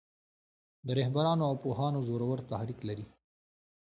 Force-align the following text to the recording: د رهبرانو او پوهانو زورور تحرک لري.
د 0.85 0.87
رهبرانو 0.99 1.43
او 1.49 1.53
پوهانو 1.63 2.05
زورور 2.07 2.37
تحرک 2.49 2.79
لري. 2.89 3.05